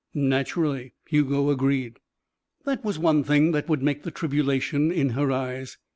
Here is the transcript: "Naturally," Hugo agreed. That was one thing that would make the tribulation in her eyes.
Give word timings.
"Naturally," 0.15 0.95
Hugo 1.07 1.51
agreed. 1.51 1.99
That 2.65 2.83
was 2.83 2.97
one 2.97 3.23
thing 3.23 3.51
that 3.51 3.69
would 3.69 3.83
make 3.83 4.01
the 4.01 4.09
tribulation 4.09 4.91
in 4.91 5.09
her 5.09 5.31
eyes. 5.31 5.77